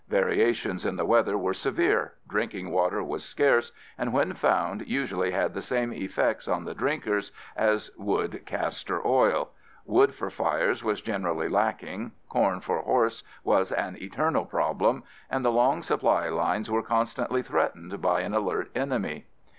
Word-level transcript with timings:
Variations 0.09 0.83
in 0.83 0.95
the 0.95 1.05
weather 1.05 1.37
were 1.37 1.53
severe; 1.53 2.13
drinking 2.27 2.71
water 2.71 3.03
was 3.03 3.23
scarce 3.23 3.71
and 3.99 4.11
when 4.11 4.33
found 4.33 4.87
usually 4.87 5.29
had 5.29 5.53
the 5.53 5.61
same 5.61 5.93
effects 5.93 6.47
on 6.47 6.65
the 6.65 6.73
drinkers 6.73 7.31
as 7.55 7.91
would 7.99 8.43
castor 8.47 9.05
oil; 9.05 9.51
wood 9.85 10.15
for 10.15 10.31
fires 10.31 10.83
was 10.83 11.01
generally 11.03 11.47
lacking; 11.49 12.13
corn 12.29 12.61
for 12.61 12.81
horses 12.81 13.21
was 13.43 13.71
an 13.71 13.95
eternal 14.01 14.45
problem; 14.45 15.03
and 15.29 15.45
the 15.45 15.51
long 15.51 15.83
supply 15.83 16.29
lines 16.29 16.71
were 16.71 16.81
constantly 16.81 17.43
threatened 17.43 18.01
by 18.01 18.21
an 18.21 18.33
alert 18.33 18.71
enemy. 18.73 19.27